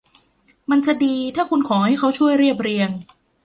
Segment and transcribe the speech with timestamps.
[0.71, 2.89] มันจะดีถ้าคุณขอให้เขาช่วยเรียบเรียง